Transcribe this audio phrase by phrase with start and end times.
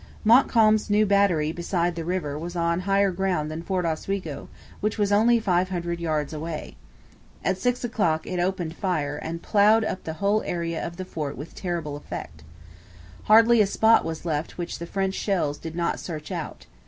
[0.23, 5.11] Montcalm's new battery beside the river was on higher ground than Fort Oswego, which was
[5.11, 6.75] only five hundred yards away.
[7.45, 11.37] At six o'clock it opened fire and ploughed up the whole area of the fort
[11.37, 12.41] with terrible effect.
[13.25, 16.65] Hardly a spot was left which the French shells did not search out.